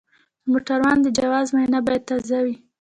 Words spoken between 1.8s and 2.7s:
باید تازه وي.